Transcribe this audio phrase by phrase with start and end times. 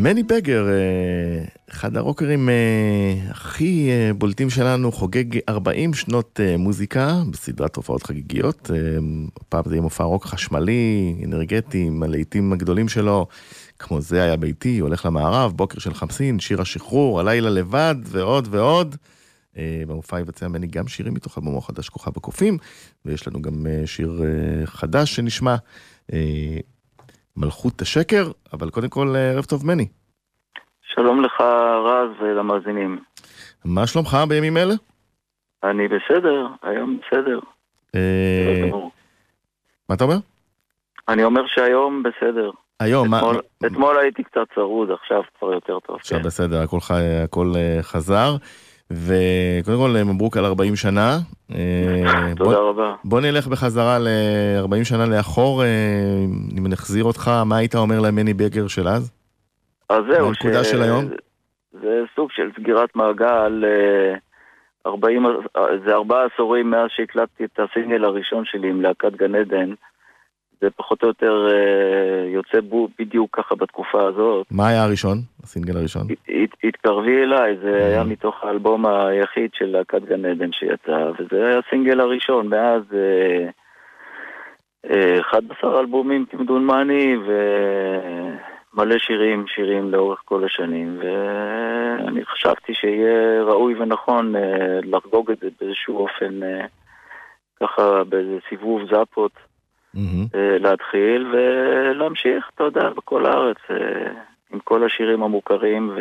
[0.00, 7.76] מני בגר, אה, אחד הרוקרים אה, הכי אה, בולטים שלנו, חוגג 40 שנות מוזיקה בסדרת
[7.76, 8.70] הופעות חגיגיות.
[9.48, 13.26] פעם זה יהיה מופע רוק חשמלי, אנרגטי, עם הלהיטים הגדולים שלו,
[13.78, 18.96] כמו זה היה ביתי, הולך למערב, בוקר של חמסין, שיר השחרור, הלילה לבד, ועוד ועוד.
[19.88, 22.58] במופע יבצע מני גם שירים מתוך אלבומו החדש כוכב הקופים,
[23.04, 24.22] ויש לנו גם שיר
[24.64, 25.56] חדש שנשמע.
[27.38, 29.88] מלכות השקר, אבל קודם כל ערב טוב מני.
[30.94, 31.40] שלום לך
[31.84, 32.98] רז ולמאזינים.
[33.64, 34.74] מה שלומך בימים אלה?
[35.64, 37.38] אני בסדר, היום בסדר.
[37.94, 38.70] אה,
[39.88, 40.16] מה אתה אומר?
[41.08, 42.50] אני אומר שהיום בסדר.
[42.80, 43.20] היום, מה?
[43.66, 45.96] אתמול הייתי קצת צרוד, עכשיו כבר יותר טוב.
[45.96, 46.24] עכשיו כן.
[46.24, 46.62] בסדר,
[47.24, 48.36] הכל אה, חזר.
[48.92, 51.18] וקודם כל מברוק על 40 שנה.
[51.54, 52.94] אה, תודה רבה.
[53.04, 55.68] בוא נלך בחזרה ל-40 שנה לאחור, אה,
[56.58, 59.12] אם נחזיר אותך, מה היית אומר למני בגר של אז?
[59.90, 60.64] אז זהו, הנקודה.
[60.64, 61.04] של היום?
[61.72, 63.64] זה סוג של סגירת מעגל,
[64.86, 65.32] 40, אה,
[65.86, 69.74] זה ארבעה עשורים מאז שהקלטתי את הסינגל הראשון שלי עם להקת גן עדן.
[70.60, 74.46] זה פחות או יותר אה, יוצא בו בדיוק ככה בתקופה הזאת.
[74.50, 75.18] מה היה הראשון?
[75.42, 76.06] הסינגל הראשון?
[76.64, 77.84] התקרבי אליי, זה mm-hmm.
[77.84, 83.48] היה מתוך האלבום היחיד של להקת גן עדן שיצא, וזה היה הסינגל הראשון, מאז אה,
[84.90, 94.36] אה, 11 אלבומים כמדומני, ומלא שירים, שירים לאורך כל השנים, ואני חשבתי שיהיה ראוי ונכון
[94.36, 96.66] אה, לחגוג את זה באיזשהו אופן, אה,
[97.60, 99.32] ככה באיזה סיבוב זאפות.
[99.96, 100.36] Mm-hmm.
[100.36, 103.76] להתחיל ולהמשיך, אתה יודע, בכל הארץ, אה,
[104.52, 105.98] עם כל השירים המוכרים,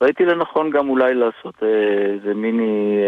[0.00, 2.98] וראיתי לנכון גם אולי לעשות אה, איזה מיני...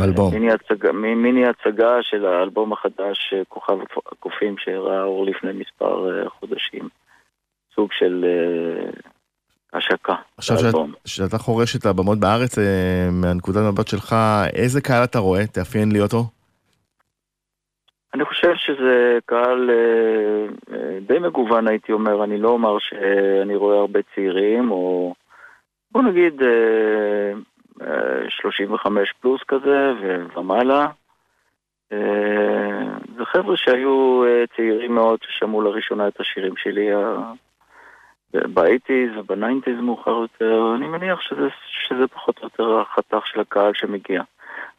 [0.00, 0.34] אלבום.
[0.34, 3.78] מיני הצגה, מיני הצגה של האלבום החדש, כוכב
[4.12, 6.88] הקופים, שראה אור לפני מספר חודשים.
[7.74, 8.24] סוג של
[9.72, 10.14] השקה.
[10.36, 10.56] עכשיו
[11.04, 12.58] שאתה חורש את הבמות בארץ,
[13.12, 14.16] מהנקודת מבט שלך,
[14.54, 15.46] איזה קהל אתה רואה?
[15.46, 16.24] תאפיין לי אותו.
[18.14, 23.78] אני חושב שזה קהל אה, אה, די מגוון הייתי אומר, אני לא אומר שאני רואה
[23.78, 25.14] הרבה צעירים או
[25.92, 27.32] בוא נגיד אה,
[28.28, 29.92] 35 פלוס כזה
[30.36, 30.86] ומעלה.
[33.16, 34.22] זה חבר'ה שהיו
[34.56, 36.90] צעירים מאוד ששמעו לראשונה את השירים שלי
[38.34, 44.22] באייטיז ובניינטיז מאוחר יותר, אני מניח שזה, שזה פחות או יותר החתך של הקהל שמגיע.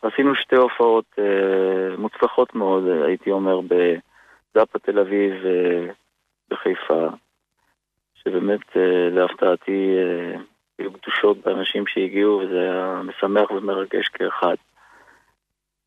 [0.02, 5.34] עשינו שתי הופעות אה, מוצלחות מאוד, אה, הייתי אומר, בזאפה תל אביב
[6.52, 7.10] ובחיפה, אה,
[8.16, 10.40] שבאמת אה, להפתעתי אה,
[10.80, 14.56] היו גדושות באנשים שהגיעו, וזה היה משמח ומרגש כאחד.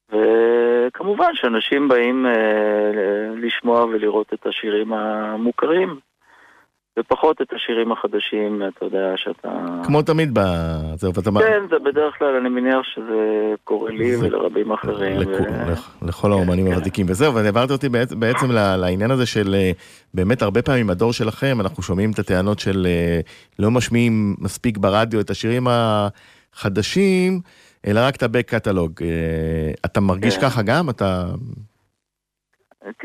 [0.08, 6.00] וכמובן שאנשים באים אה, לשמוע ולראות את השירים המוכרים.
[6.98, 9.48] ופחות את השירים החדשים, אתה יודע, שאתה...
[9.84, 11.30] כמו תמיד בזה, ואתה...
[11.38, 14.26] כן, זה בדרך כלל, אני מניח שזה קורה לי זה...
[14.26, 15.18] ולרבים אחרים.
[15.18, 15.28] לכ...
[16.02, 16.06] ו...
[16.08, 16.72] לכל האומנים כן.
[16.72, 17.88] הוותיקים וזהו, והעברתי אותי
[18.18, 19.70] בעצם לעניין הזה של אה,
[20.14, 23.20] באמת הרבה פעמים הדור שלכם, אנחנו שומעים את הטענות של אה,
[23.58, 27.40] לא משמיעים מספיק ברדיו את השירים החדשים,
[27.86, 28.92] אלא רק את הבק קטלוג.
[29.02, 29.08] אה,
[29.84, 30.42] אתה מרגיש כן.
[30.42, 30.90] ככה גם?
[30.90, 31.24] אתה...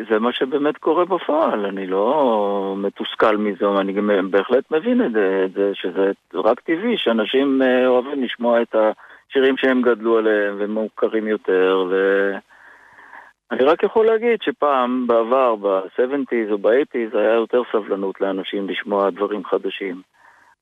[0.10, 5.12] זה מה שבאמת קורה בפועל, אני לא מתוסכל מזה, אני גם בהחלט מבין את
[5.54, 11.86] זה, שזה רק טבעי שאנשים אה, אוהבים לשמוע את השירים שהם גדלו עליהם ומוכרים יותר,
[11.90, 19.46] ואני רק יכול להגיד שפעם, בעבר, ב-70's או ב-80's, היה יותר סבלנות לאנשים לשמוע דברים
[19.46, 20.02] חדשים.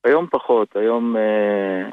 [0.04, 1.88] היום פחות, היום אה,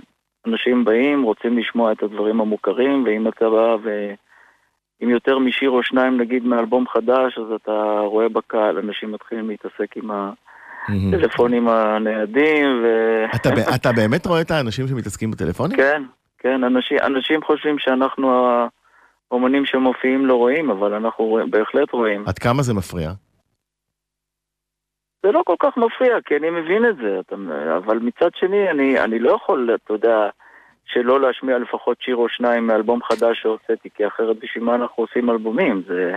[0.47, 4.13] אנשים באים, רוצים לשמוע את הדברים המוכרים, ואם אתה בא ו...
[4.99, 9.97] עם יותר משיר או שניים נגיד מאלבום חדש, אז אתה רואה בקהל, אנשים מתחילים להתעסק
[9.97, 12.87] עם הטלפונים הניידים ו...
[13.35, 15.77] אתה, אתה באמת רואה את האנשים שמתעסקים בטלפונים?
[15.77, 16.03] כן,
[16.37, 18.31] כן, אנשים, אנשים חושבים שאנחנו
[19.31, 22.23] האומנים שמופיעים לא רואים, אבל אנחנו רואים, בהחלט רואים.
[22.27, 23.11] עד כמה זה מפריע?
[25.23, 27.35] זה לא כל כך מפריע, כי אני מבין את זה, אתה,
[27.77, 30.29] אבל מצד שני, אני, אני לא יכול, אתה יודע...
[30.94, 35.30] שלא להשמיע לפחות שיר או שניים מאלבום חדש שהוצאתי, כי אחרת בשביל מה אנחנו עושים
[35.30, 35.84] אלבומים?
[35.88, 36.13] זה...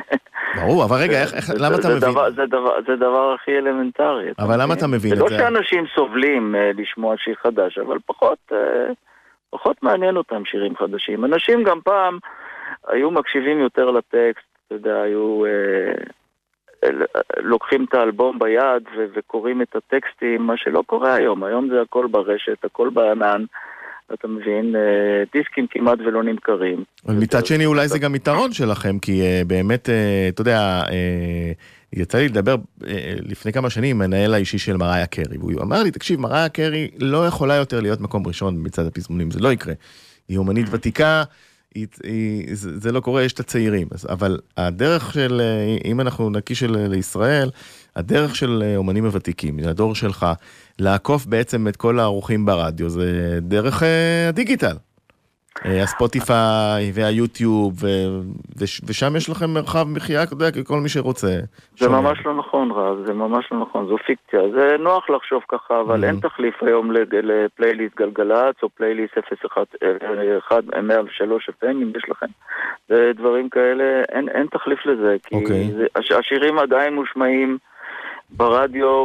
[0.56, 2.10] ברור, אבל רגע, איך, איך, למה אתה מבין?
[2.10, 4.30] דבר, זה, דבר, זה דבר הכי אלמנטרי.
[4.38, 5.24] אבל למה אתה מבין את זה?
[5.24, 8.54] זה לא שאנשים סובלים uh, לשמוע שיר חדש, אבל פחות, uh,
[9.50, 11.24] פחות מעניין אותם שירים חדשים.
[11.24, 12.18] אנשים גם פעם
[12.88, 15.44] היו מקשיבים יותר לטקסט, אתה יודע, היו...
[15.44, 16.10] Uh,
[17.40, 18.82] לוקחים את האלבום ביד
[19.14, 21.44] וקוראים את הטקסטים, מה שלא קורה היום.
[21.44, 23.44] היום זה הכל ברשת, הכל בענן.
[24.14, 26.84] אתה מבין, אה, דיסקים כמעט ולא נמכרים.
[27.06, 30.82] אבל מצד שני אולי זה גם יתרון שלכם, כי אה, באמת, אה, אתה יודע,
[31.92, 32.56] יצא לי לדבר
[33.20, 36.90] לפני כמה שנים עם מנהל האישי של מריה קרי, והוא אמר לי, תקשיב, מריה קרי
[36.98, 39.74] לא יכולה יותר להיות מקום ראשון במצעד הפזמונים, זה לא יקרה.
[40.28, 41.24] היא אומנית ותיקה,
[41.76, 43.88] היא, היא, זה, זה לא קורה, יש את הצעירים.
[44.08, 47.50] אבל הדרך של, אה, אם אנחנו נקיש לישראל,
[47.96, 50.26] הדרך של אה, אומנים הוותיקים, הדור שלך,
[50.78, 53.82] לעקוף בעצם את כל הערוכים ברדיו, זה דרך
[54.28, 54.76] הדיגיטל.
[55.64, 57.72] אה, הספוטיפיי והיוטיוב,
[58.88, 61.28] ושם יש לכם מרחב מחיה, אתה יודע, כל מי שרוצה.
[61.78, 64.40] זה ממש לא נכון, רב, זה ממש לא נכון, זו פיקציה.
[64.54, 66.92] זה נוח לחשוב ככה, אבל אין תחליף היום
[67.22, 69.18] לפלייליסט גלגלצ או פלייליסט
[70.82, 72.26] 103 FM, אם יש לכם.
[72.88, 75.70] זה דברים כאלה, אין תחליף לזה, כי אוקיי.
[76.18, 77.58] השירים עדיין מושמעים.
[78.30, 79.04] ברדיו,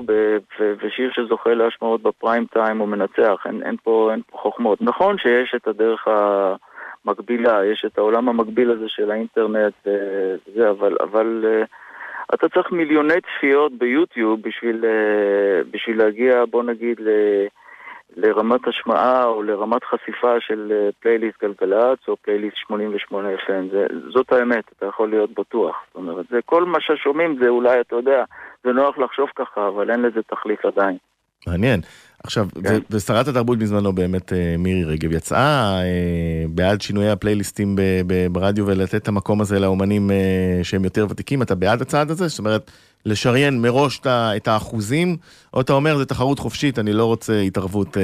[0.59, 4.81] ושיר שזוכה להשמעות בפריים טיים הוא מנצח, אין, אין, פה, אין פה חוכמות.
[4.81, 11.45] נכון שיש את הדרך המקבילה, יש את העולם המקביל הזה של האינטרנט וזה, אבל, אבל
[11.47, 11.63] אה,
[12.33, 17.09] אתה צריך מיליוני צפיות ביוטיוב בשביל, אה, בשביל להגיע, בוא נגיד, ל...
[18.15, 23.71] לרמת השמעה או לרמת חשיפה של פלייליסט אה, גלגלצ או פלייליסט 88 FM.
[23.71, 25.75] זה, זאת האמת, אתה יכול להיות בטוח.
[25.87, 28.23] זאת אומרת, זה כל מה ששומעים זה אולי, אתה יודע,
[28.63, 30.97] זה נוח לחשוב ככה, אבל אין לזה תחליף עדיין.
[31.47, 31.79] מעניין.
[32.23, 32.79] עכשיו, כן.
[32.91, 37.75] ושרת התרבות בזמנו באמת אה, מירי רגב יצאה אה, בעד שינויי הפלייליסטים
[38.31, 42.27] ברדיו ולתת את המקום הזה לאומנים אה, שהם יותר ותיקים, אתה בעד הצעד הזה?
[42.27, 42.71] זאת אומרת,
[43.05, 45.07] לשריין מראש את האחוזים,
[45.53, 47.97] או אתה אומר, זה תחרות חופשית, אני לא רוצה התערבות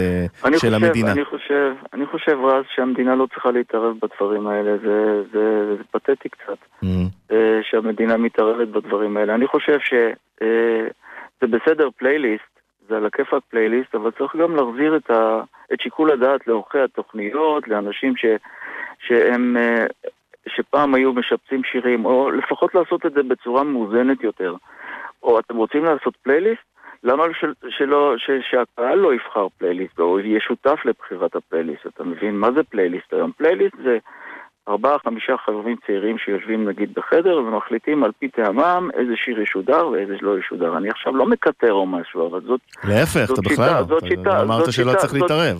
[0.43, 1.11] של חושב, המדינה?
[1.11, 6.29] אני חושב, אני חושב, רז, שהמדינה לא צריכה להתערב בדברים האלה, זה, זה, זה פתטי
[6.29, 7.33] קצת, mm-hmm.
[7.61, 9.35] שהמדינה מתערבת בדברים האלה.
[9.35, 12.56] אני חושב שזה בסדר פלייליסט,
[12.89, 15.41] זה על הכיפאק פלייליסט, אבל צריך גם להחזיר את, ה,
[15.73, 18.25] את שיקול הדעת לעורכי התוכניות, לאנשים ש,
[18.99, 19.85] שהם, אה,
[20.47, 24.55] שפעם היו משפצים שירים, או לפחות לעשות את זה בצורה מאוזנת יותר.
[25.23, 26.61] או אתם רוצים לעשות פלייליסט?
[27.03, 31.87] למה של, שלא, ש, שהקהל לא יבחר פלייליסט, או יהיה שותף לבחירת הפלייליסט?
[31.87, 33.31] אתה מבין מה זה פלייליסט היום?
[33.31, 33.97] פלייליסט זה
[34.67, 40.13] ארבעה, חמישה חברים צעירים שיושבים נגיד בחדר ומחליטים על פי טעמם איזה שיר ישודר ואיזה
[40.21, 40.77] לא ישודר.
[40.77, 42.61] אני עכשיו לא מקטר או משהו, אבל זאת...
[42.83, 45.57] להפך, אתה בכלל, זאת שיטה, אמרת שלא צריך להתערב.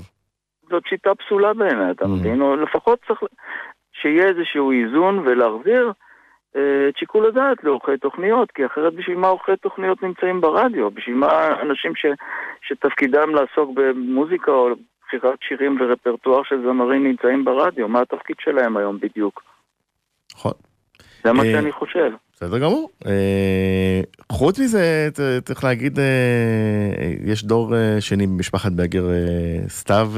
[0.70, 2.08] זאת שיטה פסולה בעיניי, אתה mm.
[2.08, 2.42] מבין?
[2.42, 3.20] או לפחות צריך
[4.02, 5.92] שיהיה איזשהו איזון ולהחזיר
[6.56, 10.92] אה, את שיקול הדעת לעורכי תוכניות, כי אחרת בשביל מה עורכי תוכניות נמצאים ברדיו?
[10.92, 12.06] בשביל מה אנשים ש,
[12.62, 14.70] שתפקידם לעסוק במוזיקה או
[15.08, 19.44] בחירת שירים ורפרטואר של זמרים נמצאים ברדיו, מה התפקיד שלהם היום בדיוק?
[20.36, 20.52] נכון.
[21.24, 22.12] זה מה אה, שאני חושב.
[22.34, 22.90] בסדר גמור.
[23.06, 24.02] אה,
[24.32, 25.10] חוץ מזה,
[25.46, 26.06] צריך להגיד, אה,
[27.26, 29.06] יש דור שני במשפחת בגר,
[29.68, 30.12] סתיו,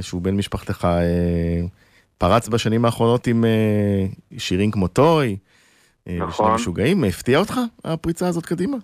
[0.00, 0.88] שהוא בן משפחתך,
[2.18, 3.44] פרץ בשנים האחרונות עם
[4.38, 5.36] שירים כמו טוי.
[6.06, 6.54] נכון.
[6.54, 8.76] משוגעים, הפתיע אותך הפריצה הזאת קדימה?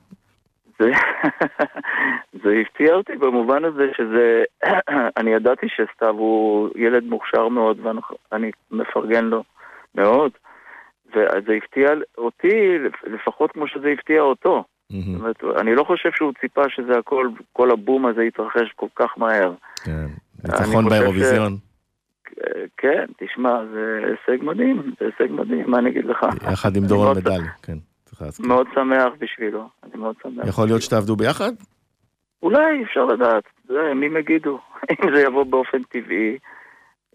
[2.33, 4.45] זה, הפתיע אותי במובן הזה שזה,
[5.19, 7.87] אני ידעתי שסתיו הוא ילד מוכשר מאוד
[8.33, 9.43] ואני מפרגן לו
[9.95, 10.31] מאוד,
[11.11, 11.89] וזה הפתיע
[12.19, 14.65] אותי לפחות כמו שזה הפתיע אותו.
[14.91, 19.11] זאת אומרת, אני לא חושב שהוא ציפה שזה הכל, כל הבום הזה יתרחש כל כך
[19.17, 19.53] מהר.
[19.85, 20.07] כן,
[20.45, 21.57] ניצחון באירוויזיון.
[22.77, 26.19] כן, תשמע, זה הישג מדהים, זה הישג מדהים, מה אני אגיד לך?
[26.53, 27.79] יחד עם דורון מדלי, כן.
[28.39, 30.47] מאוד שמח בשבילו, אני מאוד שמח.
[30.49, 31.53] יכול להיות שתעבדו ביחד?
[32.43, 34.59] אולי, אפשר לדעת, זה ימים יגידו.
[34.93, 36.39] אם זה יבוא באופן טבעי,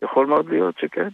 [0.04, 1.10] יכול מאוד להיות שכן.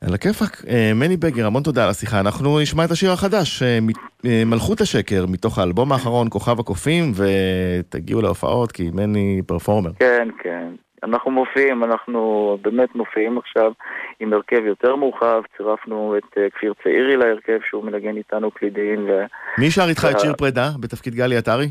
[0.00, 0.64] על הכיפאק.
[0.68, 2.20] אה, מני בגר, המון תודה על השיחה.
[2.20, 3.78] אנחנו נשמע את השיר החדש, אה,
[4.26, 9.90] אה, מלכות השקר, מתוך האלבום האחרון, כוכב הקופים, ותגיעו להופעות, כי מני פרפורמר.
[9.98, 10.68] כן, כן.
[11.02, 13.72] אנחנו מופיעים, אנחנו באמת מופיעים עכשיו
[14.20, 19.06] עם הרכב יותר מורחב, צירפנו את כפיר צעירי להרכב שהוא מנגן איתנו קלידים.
[19.08, 19.24] ו...
[19.58, 21.66] מי שר איתך את שיר פרידה בתפקיד גלי עטרי?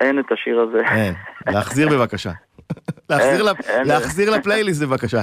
[0.00, 0.78] אין את השיר הזה.
[0.94, 1.14] אין,
[1.46, 2.32] להחזיר בבקשה.
[3.10, 3.68] להחזיר, אין, לפ...
[3.68, 5.22] אין להחזיר לפלייליסט בבקשה.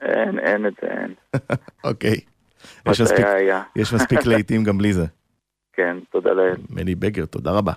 [0.00, 1.14] אין, אין את זה, אין.
[1.90, 2.16] אוקיי.
[2.88, 3.26] יש מספיק,
[3.76, 5.04] יש מספיק להיטים גם בלי זה.
[5.76, 6.56] כן, תודה לאל.
[6.70, 7.72] מני בגר, תודה רבה.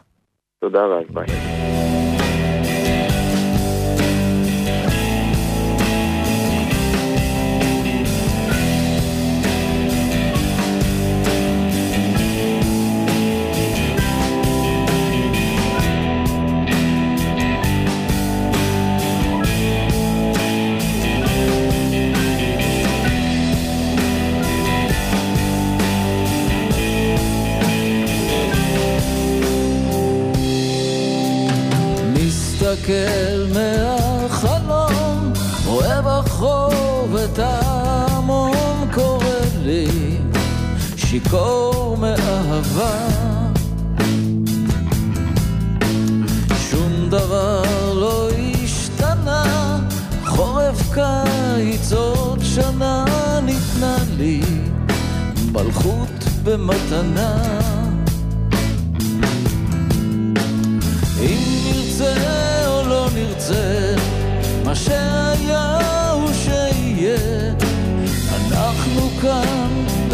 [0.59, 1.78] תודה רבה, ביי.
[38.29, 39.25] המון קורא
[39.63, 39.87] לי
[40.95, 43.07] שיכור מאהבה.
[46.69, 48.29] שום דבר לא
[48.63, 49.79] השתנה
[50.25, 53.05] חורף קיץ עוד שנה
[53.43, 54.41] ניתנה לי
[55.51, 57.78] מלכות במתנה.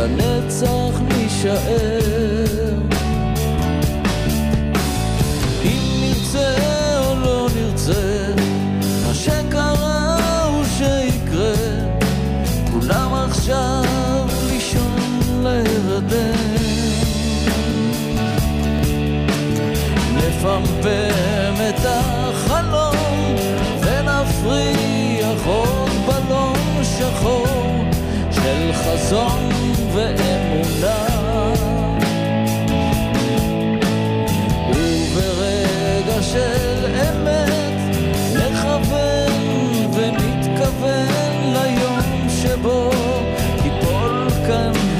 [0.05, 2.79] לנצח נישאר.
[5.63, 6.55] אם נרצה
[6.99, 8.33] או לא נרצה,
[9.07, 11.53] מה שקרה הוא שיקרה,
[12.71, 16.35] כולם עכשיו לישון להירדם.
[20.15, 21.14] נפמפם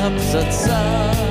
[0.06, 1.25] Rất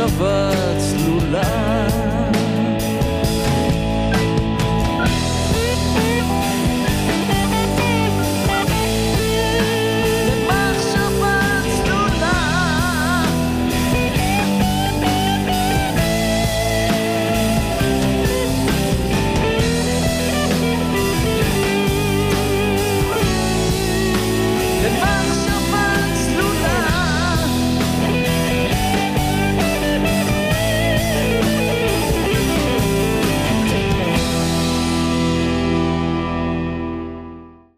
[0.00, 0.79] of us.